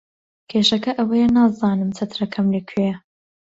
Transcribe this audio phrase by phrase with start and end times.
[0.49, 2.95] کێشەکە ئەوەیە نازانم چەترەکەم لەکوێیە.